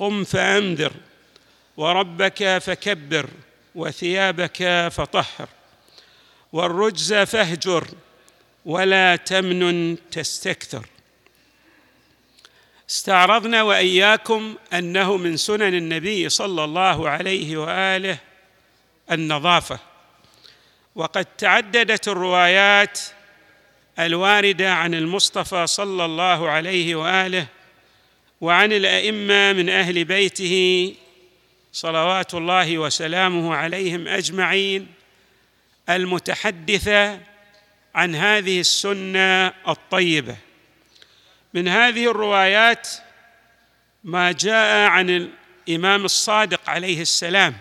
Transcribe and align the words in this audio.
قم 0.00 0.24
فانذر 0.24 0.92
وربك 1.76 2.58
فكبر 2.58 3.30
وثيابك 3.74 4.88
فطهر 4.92 5.48
والرجز 6.52 7.14
فاهجر 7.14 7.88
ولا 8.64 9.16
تمنن 9.16 9.96
تستكثر. 10.10 10.86
استعرضنا 12.90 13.62
وإياكم 13.62 14.54
أنه 14.72 15.16
من 15.16 15.36
سنن 15.36 15.74
النبي 15.74 16.28
صلى 16.28 16.64
الله 16.64 17.08
عليه 17.08 17.56
وآله 17.56 18.18
النظافة. 19.10 19.78
وقد 20.94 21.24
تعددت 21.24 22.08
الروايات 22.08 23.00
الواردة 23.98 24.74
عن 24.74 24.94
المصطفى 24.94 25.66
صلى 25.66 26.04
الله 26.04 26.48
عليه 26.48 26.94
وآله 26.94 27.46
وعن 28.40 28.72
الأئمة 28.72 29.52
من 29.52 29.68
أهل 29.68 30.04
بيته 30.04 30.94
صلوات 31.72 32.34
الله 32.34 32.78
وسلامه 32.78 33.54
عليهم 33.54 34.08
أجمعين 34.08 34.86
المتحدثه 35.88 37.20
عن 37.94 38.14
هذه 38.14 38.60
السنة 38.60 39.46
الطيبة. 39.68 40.36
من 41.54 41.68
هذه 41.68 42.10
الروايات 42.10 42.88
ما 44.04 44.32
جاء 44.32 44.88
عن 44.88 45.10
الإمام 45.68 46.04
الصادق 46.04 46.70
عليه 46.70 47.02
السلام 47.02 47.56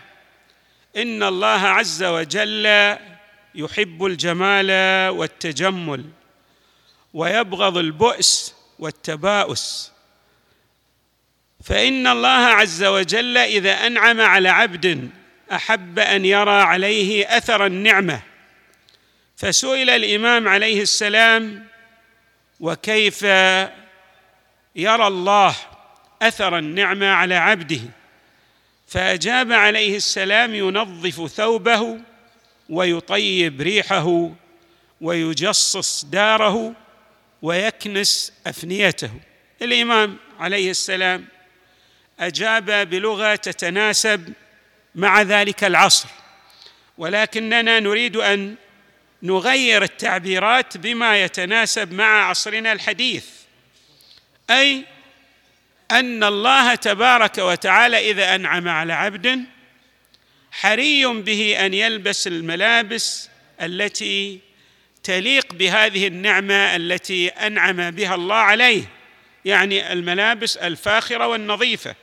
إن 0.98 1.24
الله 1.24 1.48
عز 1.48 2.04
وجل 2.04 2.96
يحب 3.56 4.06
الجمال 4.06 4.72
والتجمل 5.10 6.06
ويبغض 7.14 7.78
البؤس 7.78 8.56
والتباؤس. 8.80 9.92
فإن 11.64 12.08
الله 12.08 12.30
عز 12.30 12.84
وجل 12.84 13.38
إذا 13.38 13.72
أنعم 13.88 14.22
على 14.22 14.50
عبد 14.50 15.10
أحب 15.52 16.00
أن 16.00 16.26
يرى 16.26 16.62
عليه 16.62 17.38
أثر 17.38 17.66
النعمة. 17.66 18.22
فسئل 19.38 19.90
الإمام 19.90 20.48
عليه 20.48 20.82
السلام 20.82 21.68
وكيف 22.60 23.24
يرى 24.76 25.08
الله 25.08 25.56
أثر 26.22 26.58
النعمة 26.58 27.08
على 27.08 27.36
عبده؟ 27.36 27.82
فأجاب 28.88 29.52
عليه 29.52 29.98
السلام 29.98 30.56
ينظف 30.56 31.32
ثوبه 31.32 31.98
ويطيب 32.70 33.62
ريحه 33.62 34.32
ويجصص 35.02 36.06
داره 36.06 36.74
ويكنس 37.42 38.34
أفنيته. 38.48 39.12
الإمام 39.62 40.18
عليه 40.40 40.72
السلام 40.72 41.26
أجاب 42.20 42.90
بلغة 42.90 43.36
تتناسب 43.36 44.34
مع 44.96 45.22
ذلك 45.22 45.64
العصر. 45.64 46.10
ولكننا 46.98 47.80
نريد 47.80 48.16
أن 48.16 48.56
نغير 49.24 49.84
التعبيرات 49.84 50.78
بما 50.78 51.24
يتناسب 51.24 51.94
مع 51.94 52.30
عصرنا 52.30 52.72
الحديث 52.72 53.26
أي 54.50 54.86
أن 55.92 56.24
الله 56.24 56.76
تبارك 56.76 57.38
وتعالى 57.38 58.12
إذا 58.12 58.36
أنعم 58.36 58.68
على 58.68 58.94
عبد 58.94 59.44
حري 60.52 61.06
به 61.06 61.66
أن 61.66 61.74
يلبس 61.74 62.28
الملابس 62.28 63.30
التي 63.62 64.40
تليق 65.04 65.54
بهذه 65.54 66.08
النعمة 66.08 66.76
التي 66.76 67.28
أنعم 67.28 67.92
بها 67.92 68.16
الله 68.16 68.36
عليه 68.36 68.84
يعني 69.46 69.94
الملابس 69.94 70.58
الفاخرة 70.58 71.28
والنظيفة. 71.28 71.96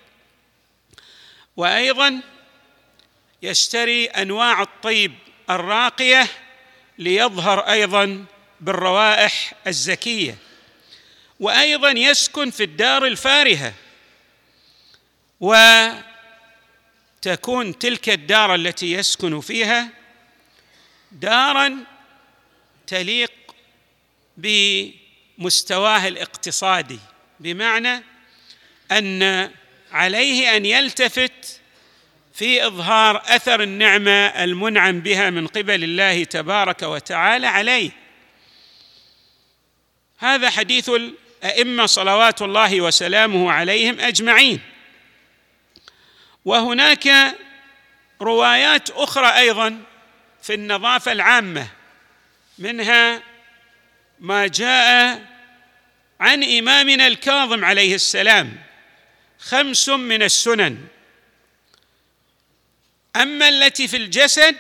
وأيضا 1.56 2.20
يشتري 3.42 4.06
أنواع 4.06 4.62
الطيب 4.62 5.14
الراقية 5.50 6.28
ليظهر 6.98 7.60
أيضا 7.60 8.24
بالروائح 8.60 9.52
الزكية 9.66 10.38
وأيضا 11.40 11.90
يسكن 11.90 12.50
في 12.50 12.62
الدار 12.62 13.06
الفارهة 13.06 13.72
وتكون 15.40 16.04
تلك 17.78 18.08
الدار 18.08 18.54
التي 18.54 18.92
يسكن 18.92 19.40
فيها 19.40 19.88
دارا 21.12 21.84
تليق 22.86 23.32
بمستواه 24.36 26.08
الاقتصادي 26.08 26.98
بمعنى 27.40 28.02
أن 28.92 29.50
عليه 29.92 30.56
أن 30.56 30.66
يلتفت 30.66 31.60
في 32.34 32.66
إظهار 32.66 33.22
أثر 33.26 33.62
النعمة 33.62 34.26
المنعم 34.26 35.00
بها 35.00 35.30
من 35.30 35.46
قبل 35.46 35.84
الله 35.84 36.24
تبارك 36.24 36.82
وتعالى 36.82 37.46
عليه. 37.46 37.90
هذا 40.18 40.50
حديث 40.50 40.88
الأئمة 40.88 41.86
صلوات 41.86 42.42
الله 42.42 42.80
وسلامه 42.80 43.52
عليهم 43.52 44.00
أجمعين. 44.00 44.60
وهناك 46.44 47.34
روايات 48.22 48.90
أخرى 48.90 49.26
أيضا 49.26 49.82
في 50.42 50.54
النظافة 50.54 51.12
العامة 51.12 51.66
منها 52.58 53.22
ما 54.20 54.46
جاء 54.46 55.22
عن 56.20 56.44
إمامنا 56.44 57.06
الكاظم 57.06 57.64
عليه 57.64 57.94
السلام. 57.94 58.65
خمس 59.48 59.88
من 59.88 60.22
السنن. 60.22 60.78
أما 63.16 63.48
التي 63.48 63.88
في 63.88 63.96
الجسد 63.96 64.56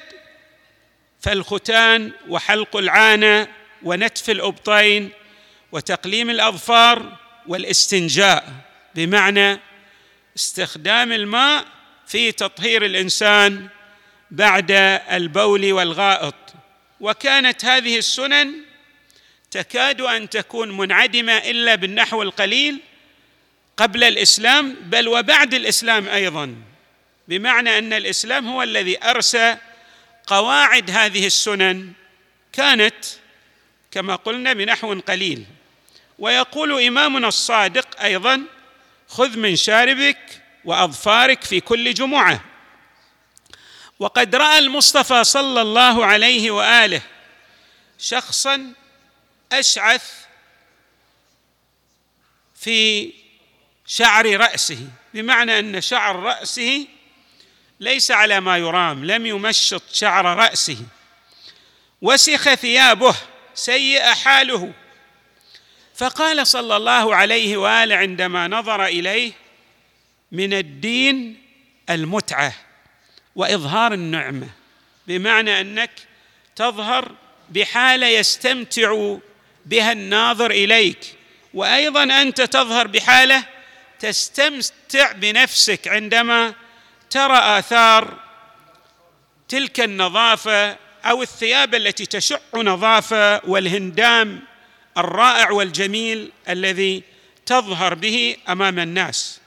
فالختان 1.20 2.12
وحلق 2.28 2.76
العانة 2.76 3.48
ونتف 3.82 4.30
الأبطين 4.30 5.10
وتقليم 5.72 6.30
الأظفار 6.30 7.16
والاستنجاء 7.46 8.52
بمعنى 8.94 9.60
استخدام 10.36 11.12
الماء 11.12 11.64
في 12.06 12.32
تطهير 12.32 12.84
الإنسان 12.84 13.68
بعد 14.30 14.70
البول 15.10 15.72
والغائط. 15.72 16.34
وكانت 17.00 17.64
هذه 17.64 17.98
السنن 17.98 18.52
تكاد 19.50 20.00
أن 20.00 20.30
تكون 20.30 20.76
منعدمة 20.76 21.32
إلا 21.32 21.74
بالنحو 21.74 22.22
القليل 22.22 22.80
قبل 23.76 24.04
الإسلام 24.04 24.74
بل 24.80 25.08
وبعد 25.08 25.54
الإسلام 25.54 26.08
أيضا. 26.08 26.56
بمعنى 27.28 27.78
أن 27.78 27.92
الإسلام 27.92 28.48
هو 28.48 28.62
الذي 28.62 29.04
أرسى 29.04 29.56
قواعد 30.26 30.90
هذه 30.90 31.26
السنن 31.26 31.92
كانت 32.52 33.04
كما 33.90 34.16
قلنا 34.16 34.52
بنحو 34.52 35.00
قليل. 35.00 35.44
ويقول 36.18 36.82
إمامنا 36.82 37.28
الصادق 37.28 38.02
أيضا 38.02 38.42
خذ 39.08 39.36
من 39.36 39.56
شاربك 39.56 40.42
وأظفارك 40.64 41.44
في 41.44 41.60
كل 41.60 41.94
جمعة. 41.94 42.44
وقد 43.98 44.36
رأى 44.36 44.58
المصطفى 44.58 45.24
صلى 45.24 45.62
الله 45.62 46.06
عليه 46.06 46.50
وآله 46.50 47.02
شخصا 47.98 48.72
أشعث 49.52 50.26
في 52.54 53.12
شعر 53.86 54.36
رأسه 54.36 54.88
بمعنى 55.14 55.58
أن 55.58 55.80
شعر 55.80 56.16
رأسه 56.16 56.86
ليس 57.80 58.10
على 58.10 58.40
ما 58.40 58.58
يرام 58.58 59.04
لم 59.04 59.26
يمشط 59.26 59.82
شعر 59.92 60.24
رأسه. 60.24 60.78
وسخ 62.02 62.54
ثيابه 62.54 63.16
سيء 63.54 64.02
حاله. 64.02 64.72
فقال 65.94 66.46
صلى 66.46 66.76
الله 66.76 67.16
عليه 67.16 67.56
وآله 67.56 67.96
عندما 67.96 68.48
نظر 68.48 68.84
إليه 68.84 69.32
من 70.32 70.52
الدين 70.52 71.42
المتعة 71.90 72.52
وإظهار 73.36 73.92
النعمة 73.92 74.48
بمعنى 75.06 75.60
أنك 75.60 75.90
تظهر 76.56 77.12
بحاله 77.50 78.06
يستمتع 78.06 79.16
بها 79.66 79.92
الناظر 79.92 80.50
إليك 80.50 81.14
وأيضا 81.54 82.02
أنت 82.02 82.40
تظهر 82.40 82.86
بحاله 82.86 83.44
تستمتع 84.00 85.12
بنفسك 85.12 85.88
عندما 85.88 86.54
ترى 87.10 87.38
آثار 87.38 88.18
تلك 89.48 89.80
النظافة 89.80 90.76
أو 91.04 91.22
الثياب 91.22 91.74
التي 91.74 92.06
تشع 92.06 92.38
نظافة 92.54 93.40
والهندام 93.44 94.42
الرائع 94.98 95.50
والجميل 95.50 96.32
الذي 96.48 97.02
تظهر 97.46 97.94
به 97.94 98.36
أمام 98.48 98.78
الناس. 98.78 99.40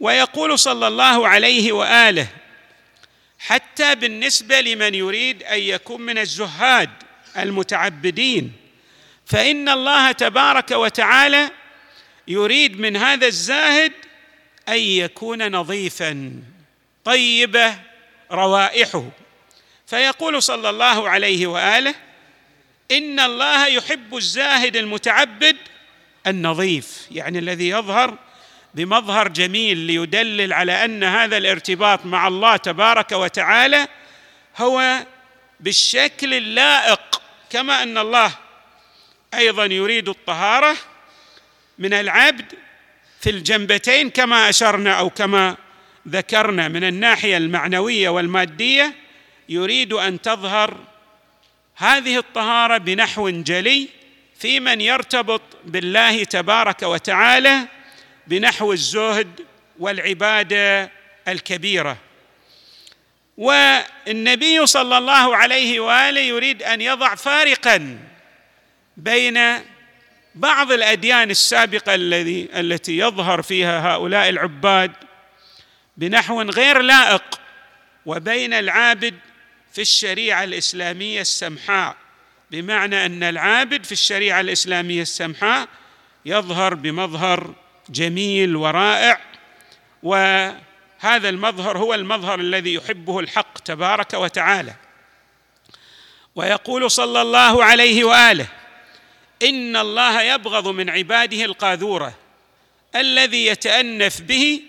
ويقول 0.00 0.58
صلى 0.58 0.88
الله 0.88 1.28
عليه 1.28 1.72
وآله 1.72 2.26
حتى 3.38 3.94
بالنسبة 3.94 4.60
لمن 4.60 4.94
يريد 4.94 5.42
أن 5.42 5.58
يكون 5.58 6.00
من 6.00 6.18
الزهاد 6.18 6.90
المتعبدين 7.36 8.52
فإن 9.26 9.68
الله 9.68 10.12
تبارك 10.12 10.70
وتعالى 10.70 11.50
يريد 12.30 12.80
من 12.80 12.96
هذا 12.96 13.26
الزاهد 13.26 13.92
أن 14.68 14.78
يكون 14.78 15.52
نظيفا 15.52 16.32
طيبة 17.04 17.74
روائحه. 18.32 19.04
فيقول 19.86 20.42
صلى 20.42 20.70
الله 20.70 21.08
عليه 21.08 21.46
وآله 21.46 21.94
إن 22.90 23.20
الله 23.20 23.66
يحب 23.66 24.16
الزاهد 24.16 24.76
المتعبد 24.76 25.56
النظيف 26.26 27.06
يعني 27.10 27.38
الذي 27.38 27.68
يظهر 27.68 28.18
بمظهر 28.74 29.28
جميل 29.28 29.76
ليدلل 29.76 30.52
على 30.52 30.84
أن 30.84 31.04
هذا 31.04 31.36
الارتباط 31.36 32.06
مع 32.06 32.28
الله 32.28 32.56
تبارك 32.56 33.12
وتعالى 33.12 33.88
هو 34.56 35.06
بالشكل 35.60 36.34
اللائق 36.34 37.22
كما 37.50 37.82
أن 37.82 37.98
الله 37.98 38.32
أيضا 39.34 39.64
يريد 39.64 40.08
الطهارة 40.08 40.76
من 41.80 41.92
العبد 41.92 42.44
في 43.20 43.30
الجنبتين 43.30 44.10
كما 44.10 44.48
أشرنا 44.48 44.98
أو 44.98 45.10
كما 45.10 45.56
ذكرنا 46.08 46.68
من 46.68 46.84
الناحية 46.84 47.36
المعنوية 47.36 48.08
والمادية 48.08 48.94
يريد 49.48 49.92
أن 49.92 50.20
تظهر 50.20 50.76
هذه 51.76 52.18
الطهارة 52.18 52.78
بنحو 52.78 53.30
جلي 53.30 53.88
في 54.38 54.60
من 54.60 54.80
يرتبط 54.80 55.42
بالله 55.64 56.24
تبارك 56.24 56.82
وتعالى 56.82 57.58
بنحو 58.26 58.72
الزهد 58.72 59.40
والعبادة 59.78 60.90
الكبيرة. 61.28 61.96
والنبي 63.36 64.66
صلى 64.66 64.98
الله 64.98 65.36
عليه 65.36 65.80
وآله 65.80 66.20
يريد 66.20 66.62
أن 66.62 66.80
يضع 66.80 67.14
فارقا 67.14 67.98
بين 68.96 69.38
بعض 70.34 70.72
الأديان 70.72 71.30
السابقة 71.30 71.94
الذي 71.94 72.48
التي 72.54 72.98
يظهر 72.98 73.42
فيها 73.42 73.94
هؤلاء 73.94 74.28
العباد 74.28 74.92
بنحو 75.96 76.42
غير 76.42 76.78
لائق 76.82 77.40
وبين 78.06 78.52
العابد 78.52 79.14
في 79.72 79.80
الشريعة 79.80 80.44
الإسلامية 80.44 81.20
السمحاء 81.20 81.96
بمعنى 82.50 83.06
أن 83.06 83.22
العابد 83.22 83.84
في 83.84 83.92
الشريعة 83.92 84.40
الإسلامية 84.40 85.02
السمحاء 85.02 85.68
يظهر 86.26 86.74
بمظهر 86.74 87.54
جميل 87.88 88.56
ورائع 88.56 89.20
وهذا 90.02 91.28
المظهر 91.28 91.78
هو 91.78 91.94
المظهر 91.94 92.40
الذي 92.40 92.74
يحبه 92.74 93.20
الحق 93.20 93.58
تبارك 93.58 94.14
وتعالى. 94.14 94.74
ويقول 96.34 96.90
صلى 96.90 97.22
الله 97.22 97.64
عليه 97.64 98.04
وآله 98.04 98.46
إن 99.42 99.76
الله 99.76 100.22
يبغض 100.22 100.68
من 100.68 100.90
عباده 100.90 101.44
القاذورة 101.44 102.18
الذي 102.96 103.46
يتانف 103.46 104.20
به 104.20 104.62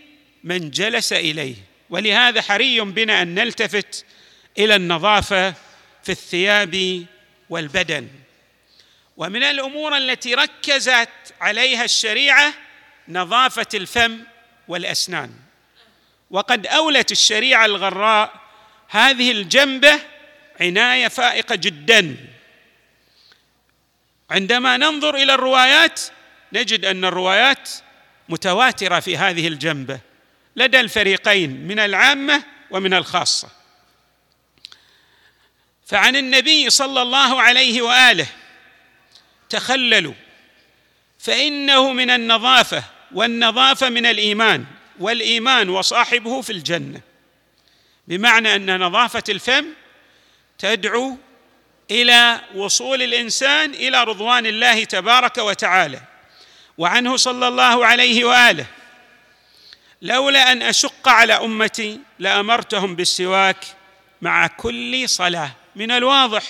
من 0.44 0.72
جلس 0.72 1.14
إليه. 1.14 1.56
ولهذا 1.90 2.42
حري 2.42 2.82
بنا 2.82 3.22
أن 3.22 3.36
نلتفت 3.36 4.06
إلى 4.58 4.76
النظافة 4.76 5.54
في 6.04 6.12
الثياب 6.12 7.06
والبدن. 7.50 8.08
ومن 9.18 9.44
الأمور 9.44 9.98
التي 9.98 10.34
ركزت 10.34 11.10
عليها 11.42 11.84
الشريعة 11.84 12.54
نظافة 13.08 13.68
الفم 13.74 14.20
والأسنان. 14.68 15.32
وقد 16.32 16.68
أولت 16.68 17.12
الشريعة 17.12 17.66
الغراء 17.66 18.34
هذه 18.90 19.32
الجنبة 19.32 20.00
عناية 20.62 21.08
فائقة 21.08 21.56
جدا. 21.56 22.16
عندما 24.32 24.78
ننظر 24.78 25.16
إلى 25.16 25.34
الروايات 25.34 26.02
نجد 26.54 26.86
أن 26.86 27.06
الروايات 27.06 27.70
متواترة 28.30 29.00
في 29.00 29.18
هذه 29.18 29.48
الجنبة 29.48 30.00
لدى 30.56 30.80
الفريقين 30.80 31.68
من 31.68 31.80
العامة 31.80 32.44
ومن 32.72 32.94
الخاصة. 32.94 33.50
فعن 35.86 36.16
النبي 36.16 36.70
صلى 36.70 37.02
الله 37.02 37.42
عليه 37.42 37.82
وآله 37.82 38.28
تخللوا 39.50 40.14
فإنه 41.20 41.94
من 41.94 42.10
النظافة 42.10 42.84
والنظافة 43.12 43.90
من 43.90 44.06
الإيمان 44.06 44.66
والإيمان 45.00 45.70
وصاحبه 45.70 46.42
في 46.42 46.50
الجنة. 46.50 47.02
بمعنى 48.08 48.56
أن 48.56 48.80
نظافة 48.80 49.24
الفم 49.30 49.66
تدعو 50.58 51.18
إلى 51.92 52.42
وصول 52.56 53.02
الإنسان 53.02 53.74
إلى 53.74 54.04
رضوان 54.04 54.46
الله 54.46 54.84
تبارك 54.84 55.38
وتعالى 55.38 56.02
وعنه 56.78 57.18
صلى 57.18 57.48
الله 57.48 57.86
عليه 57.86 58.26
وآله. 58.26 58.66
لولا 60.02 60.52
أن 60.52 60.62
أشق 60.62 61.08
على 61.08 61.34
أمتي 61.34 62.00
لأمرتهم 62.20 62.96
بالسواك 62.96 63.66
مع 64.22 64.48
كل 64.48 65.10
صلاة. 65.10 65.52
من 65.76 65.92
الواضح 65.92 66.44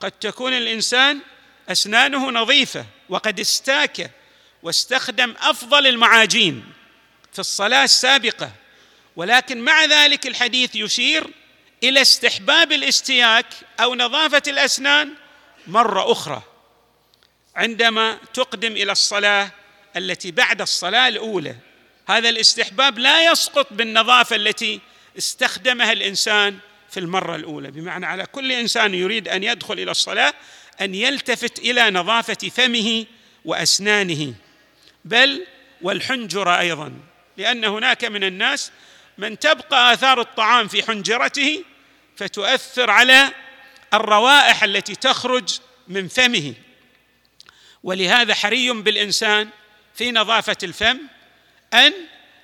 قد 0.00 0.12
تكون 0.12 0.52
الإنسان 0.52 1.20
أسنانه 1.68 2.30
نظيفة 2.30 2.86
وقد 3.08 3.40
استاك 3.40 4.10
واستخدم 4.62 5.34
أفضل 5.40 5.86
المعاجين 5.86 6.64
في 7.32 7.38
الصلاة 7.38 7.84
السابقة 7.84 8.50
ولكن 9.16 9.60
مع 9.60 9.84
ذلك 9.84 10.26
الحديث 10.26 10.70
يشير 10.74 11.30
إلى 11.84 12.02
استحباب 12.02 12.72
الاستياك 12.72 13.46
أو 13.80 13.94
نظافة 13.94 14.42
الأسنان 14.48 15.14
مرة 15.66 16.12
أخرى 16.12 16.42
عندما 17.56 18.18
تقدم 18.34 18.72
إلى 18.72 18.92
الصلاة 18.92 19.50
التي 19.96 20.30
بعد 20.30 20.60
الصلاة 20.60 21.08
الأولى. 21.08 21.56
هذا 22.08 22.28
الاستحباب 22.28 22.98
لا 22.98 23.32
يسقط 23.32 23.66
بالنظافة 23.70 24.36
التي 24.36 24.80
استخدمها 25.18 25.92
الإنسان 25.92 26.58
في 26.90 27.00
المرة 27.00 27.36
الأولى. 27.36 27.70
بمعنى 27.70 28.06
على 28.06 28.26
كل 28.26 28.52
إنسان 28.52 28.94
يريد 28.94 29.28
أن 29.28 29.44
يدخل 29.44 29.74
إلى 29.74 29.90
الصلاة 29.90 30.34
أن 30.80 30.94
يلتفت 30.94 31.58
إلى 31.58 31.90
نظافة 31.90 32.48
فمه 32.48 33.06
وأسنانه. 33.44 34.34
بل 35.04 35.46
والحنجرة 35.82 36.58
أيضا 36.58 36.92
لأن 37.36 37.64
هناك 37.64 38.04
من 38.04 38.24
الناس 38.24 38.72
من 39.18 39.38
تبقى 39.38 39.92
آثار 39.92 40.20
الطعام 40.20 40.68
في 40.68 40.82
حنجرته 40.82 41.64
فتؤثر 42.16 42.90
على 42.90 43.32
الروائح 43.94 44.64
التي 44.64 44.94
تخرج 44.94 45.58
من 45.88 46.08
فمه. 46.08 46.54
ولهذا 47.82 48.34
حري 48.34 48.72
بالإنسان 48.72 49.48
في 49.94 50.12
نظافة 50.12 50.56
الفم 50.62 50.98
أن 51.74 51.92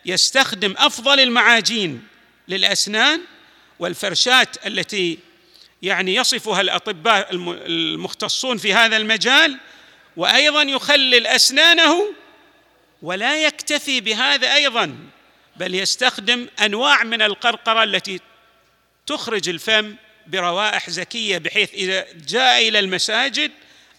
يستخدم 0.05 0.75
أفضل 0.79 1.21
المعاجين 1.21 2.09
للأسنان 2.49 3.21
والفرشات 3.79 4.67
التي 4.67 5.19
يعني 5.83 6.15
يصفها 6.15 6.61
الأطباء 6.61 7.29
المختصون 7.33 8.59
في 8.59 8.75
هذا 8.75 8.97
المجال 8.97 9.59
وأيضا 10.17 10.63
يخلل 10.63 11.27
أسنانه 11.27 12.15
ولا 13.03 13.45
يكتفي 13.45 14.01
بهذا 14.01 14.55
أيضا. 14.55 14.97
بل 15.57 15.75
يستخدم 15.75 16.49
أنواع 16.61 17.05
من 17.05 17.23
القرقرة 17.23 17.83
التي 17.83 18.21
تخرج 19.07 19.49
الفم 19.49 19.97
بروائح 20.27 20.91
زكية 20.91 21.39
بحيث 21.39 21.75
إذا 21.75 22.07
جاء 22.15 22.69
إلى 22.69 22.79
المساجد 22.79 23.53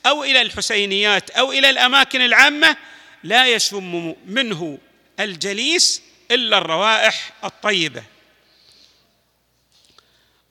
أو 0.06 0.24
إلى 0.24 0.42
الحسينيات 0.42 1.30
أو 1.30 1.52
إلى 1.52 1.70
الأماكن 1.70 2.22
العامة 2.22 2.78
لا 3.24 3.48
يشم 3.48 4.16
منه 4.26 4.78
الجليس 5.20 6.02
إلا 6.32 6.58
الروائح 6.58 7.34
الطيبة. 7.44 8.04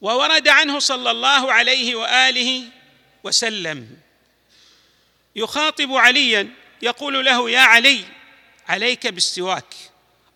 وورد 0.01 0.49
عنه 0.49 0.79
صلى 0.79 1.11
الله 1.11 1.53
عليه 1.53 1.95
وآله 1.95 2.63
وسلم 3.25 3.97
يخاطب 5.37 5.93
عليا 5.93 6.49
يقول 6.83 7.25
له 7.25 7.51
يا 7.51 7.61
علي 7.61 8.05
عليك 8.69 9.07
بالسواك. 9.07 9.75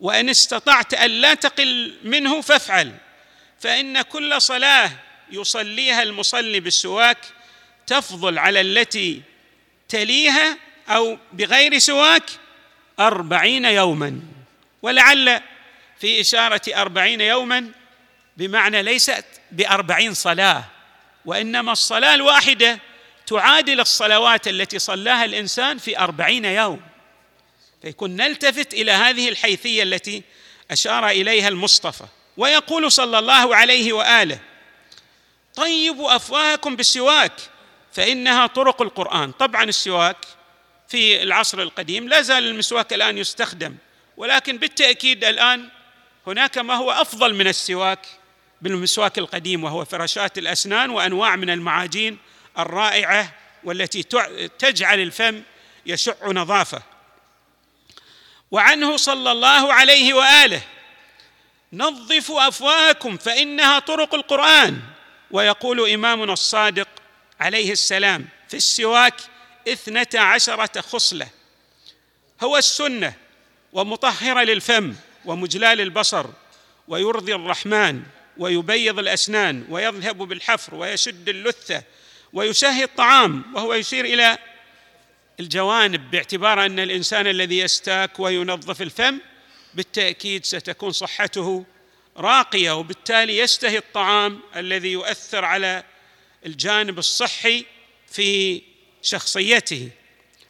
وإن 0.00 0.28
استطعت 0.28 0.95
أن 0.95 1.11
لا 1.11 1.35
تقل 1.35 1.99
منه 2.05 2.40
فافعل 2.40 2.95
فإن 3.61 4.02
كل 4.02 4.43
صلاة 4.43 4.90
يصليها 5.31 6.02
المصلي 6.02 6.61
بالسواك 6.61 7.19
تفضل 7.87 8.38
على 8.38 8.61
التي 8.61 9.23
تليها 9.88 10.59
أو 10.88 11.19
بغير 11.33 11.78
سواك 11.78 12.31
أربعين 13.00 13.64
يوما 13.64 14.21
ولعل 14.83 15.40
في 16.00 16.21
إشارة 16.21 16.62
أربعين 16.69 17.21
يوما 17.21 17.71
بمعنى 18.37 18.83
ليست 18.83 19.25
بأربعين 19.52 20.14
صلاة 20.14 20.64
وإنما 21.25 21.73
الصلاة 21.73 22.14
الواحدة 22.14 22.78
تعادل 23.26 23.81
الصلوات 23.81 24.49
التي 24.49 24.78
صلاها 24.78 25.25
الإنسان 25.25 25.78
في 25.78 25.99
أربعين 25.99 26.45
يوم. 26.45 26.81
فيكون 27.83 28.17
نلتفت 28.17 28.75
إلى 28.75 28.93
هذه 28.93 29.29
الحيثية 29.29 29.83
التي 29.83 30.23
أشار 30.71 31.09
إليها 31.09 31.49
المصطفى. 31.49 32.05
ويقول 32.37 32.93
صلى 32.93 33.19
الله 33.19 33.57
عليه 33.57 33.93
وآله 33.93 34.41
طيبوا 35.55 36.17
أفواهكم 36.17 36.77
بالسواك 36.77 37.33
فإنها 37.93 38.47
طرق 38.47 38.83
القرآن. 38.83 39.33
طبعا 39.33 39.65
السواك 39.65 40.17
في 40.89 41.23
العصر 41.23 41.63
القديم 41.63 42.09
لا 42.09 42.23
زال 42.23 42.47
المسواك 42.47 42.93
الآن 42.93 43.19
يستخدم 43.19 43.77
ولكن 44.17 44.57
بالتأكيد 44.59 45.25
الآن 45.25 45.69
هناك 46.27 46.59
ما 46.59 46.75
هو 46.75 46.91
أفضل 46.91 47.35
من 47.35 47.47
السواك 47.47 48.07
بالمسواك 48.63 49.19
القديم 49.19 49.65
وهو 49.65 49.85
فراشات 49.85 50.39
الأسنان 50.39 50.91
وأنواع 50.91 51.37
من 51.37 51.51
المعاجين 51.51 52.19
الرائعة 52.59 53.35
والتي 53.65 54.03
تجعل 54.59 55.01
الفم 55.01 55.43
يشع 55.87 56.15
نظافة. 56.27 56.83
وعنه 58.50 58.97
صلى 58.97 59.33
الله 59.33 59.73
عليه 59.73 60.14
وآله. 60.14 60.62
نظفوا 61.73 62.49
أفواهكم 62.49 63.17
فإنها 63.17 63.78
طرق 63.78 64.14
القرآن. 64.14 64.81
ويقول 65.31 65.90
إمامنا 65.90 66.33
الصادق 66.33 66.88
عليه 67.40 67.73
السلام 67.73 68.28
في 68.49 68.57
السواك 68.57 69.14
اثنتا 69.69 70.19
عشرة 70.19 70.81
خصلة. 70.81 71.28
هو 72.43 72.57
السنة 72.57 73.14
ومطهرة 73.73 74.40
للفم 74.40 74.95
ومجلى 75.25 75.75
للبصر 75.75 76.26
ويرضي 76.88 77.35
الرحمن 77.35 78.02
ويبيض 78.38 78.99
الأسنان 78.99 79.67
ويذهب 79.69 80.19
بالحفر 80.19 80.75
ويشد 80.75 81.28
اللثة 81.28 81.83
ويشهي 82.33 82.85
الطعام 82.85 83.43
وهو 83.55 83.75
يشير 83.75 84.05
إلى 84.05 84.38
الجوانب 85.40 86.11
باعتبار 86.11 86.66
أن 86.66 86.80
الإنسان 86.80 87.26
الذي 87.26 87.59
يستاك 87.59 88.21
وينظف 88.21 88.83
الفم 88.83 89.18
بالتأكيد 89.75 90.45
ستكون 90.45 90.92
صحته 90.92 91.64
راقية 92.16 92.71
وبالتالي 92.71 93.38
يشتهي 93.38 93.78
الطعام 93.78 94.40
الذي 94.57 94.92
يؤثر 94.92 95.45
على 95.45 95.85
الجانب 96.47 96.99
الصحي 96.99 97.64
في 98.11 98.62
شخصيته 99.02 99.90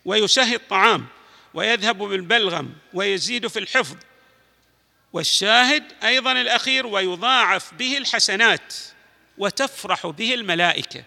ويشهي 0.04 0.54
الطعام 0.54 1.06
ويذهب 1.54 1.98
بالبلغم 1.98 2.72
ويزيد 2.94 3.46
في 3.46 3.58
الحفظ 3.58 3.96
والشاهد 5.12 5.84
أيضا 6.04 6.32
الأخير 6.32 6.86
ويضاعف 6.86 7.74
به 7.74 7.98
الحسنات 7.98 8.74
وتفرح 9.38 10.06
به 10.06 10.34
الملائكة. 10.34 11.04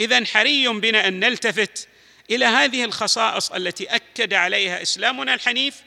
اذا 0.00 0.24
حري 0.24 0.68
بنا 0.68 1.08
أن 1.08 1.20
نلتفت 1.20 1.88
إلى 2.30 2.44
هذه 2.44 2.84
الخصائص 2.84 3.52
التي 3.52 3.84
أكد 3.84 4.34
عليها 4.34 4.82
إسلامنا 4.82 5.34
الحنيف 5.34 5.82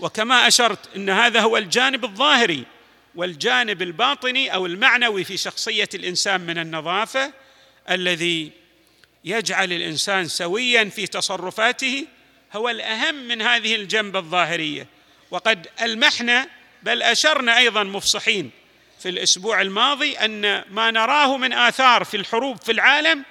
وكما 0.00 0.48
أشرت 0.48 0.96
إن 0.96 1.10
هذا 1.10 1.40
هو 1.40 1.56
الجانب 1.56 2.04
الظاهري 2.04 2.64
والجانب 3.14 3.82
الباطني 3.82 4.54
أو 4.54 4.66
المعنوي 4.66 5.24
في 5.24 5.36
شخصية 5.36 5.88
الإنسان 5.94 6.40
من 6.40 6.58
النظافة 6.58 7.32
الذي 7.90 8.50
يجعل 9.24 9.72
الإنسان 9.72 10.28
سويا 10.28 10.84
في 10.84 11.06
تصرفاته 11.06 12.06
هو 12.52 12.68
الأهم 12.68 13.14
من 13.14 13.42
هذه 13.42 13.74
الجنبه 13.74 14.18
الظاهرية. 14.18 14.86
وقد 15.30 15.66
ألمحنا 15.82 16.48
بل 16.82 17.02
أشرنا 17.02 17.58
أيضا 17.58 17.82
مفصحين 17.82 18.50
في 19.00 19.08
الأسبوع 19.08 19.62
الماضي 19.62 20.18
أن 20.18 20.64
ما 20.70 20.90
نراه 20.90 21.36
من 21.36 21.52
آثار 21.52 22.04
في 22.04 22.16
الحروب 22.16 22.56
في 22.62 22.72
العالم 22.72 23.24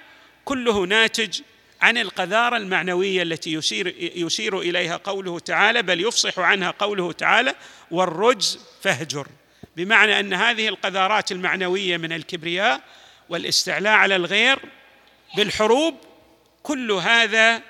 كله 0.44 0.86
ناتج 0.86 1.40
عن 1.84 1.98
القذارة 1.98 2.56
المعنوية 2.56 3.22
التي 3.22 3.52
يشير 3.52 3.94
يشير 4.16 4.60
إليها 4.60 4.96
قوله 4.96 5.38
تعالى 5.38 5.82
بل 5.82 6.00
يفصح 6.00 6.38
عنها 6.38 6.70
قوله 6.70 7.12
تعالى 7.12 7.54
والرجز 7.90 8.58
فاهجر 8.82 9.26
بمعنى 9.76 10.20
أن 10.20 10.34
هذه 10.34 10.68
القذارات 10.68 11.32
المعنوية 11.32 11.96
من 11.96 12.12
الكبرياء 12.12 12.80
والاستعلاء 13.28 13.92
على 13.92 14.16
الغير 14.16 14.58
بالحروب 15.36 15.94
كل 16.62 16.92
هذا 16.92 17.62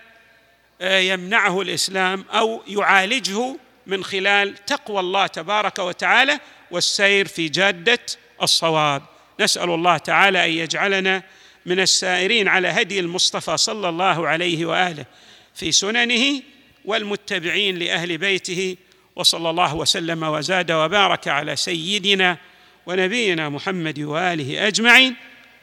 آه، 0.81 0.99
يمنعه 0.99 1.61
الإسلام 1.61 2.25
أو 2.31 2.63
يعالجه 2.67 3.57
من 3.87 4.05
خلال 4.05 4.65
تقوى 4.65 5.01
الله 5.01 5.27
تبارك 5.27 5.79
وتعالى 5.79 6.41
والسير 6.71 7.29
في 7.29 7.49
جادة 7.49 8.01
الصواب. 8.43 9.03
نسأل 9.41 9.71
الله 9.71 9.97
تعالى 9.97 10.45
أن 10.45 10.51
يجعلنا 10.51 11.23
من 11.67 11.81
السائرين 11.81 12.49
على 12.49 12.69
هدي 12.69 13.01
المصطفى 13.01 13.57
صلى 13.57 13.89
الله 13.89 14.29
عليه 14.29 14.67
وآله 14.67 15.07
في 15.55 15.73
سننه 15.73 16.43
والمتبعين 16.85 17.79
لأهل 17.79 18.19
بيته 18.19 18.77
وصلى 19.17 19.51
الله 19.51 19.75
وسلم 19.75 20.23
وزاد 20.23 20.73
وبارك 20.73 21.29
على 21.29 21.57
سيدنا 21.57 22.39
ونبينا 22.87 23.49
محمد 23.49 24.01
وآله 24.01 24.67
أجمعين 24.69 25.17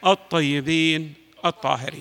الطيبين 0.05 1.13
الطاهرين. 1.46 2.00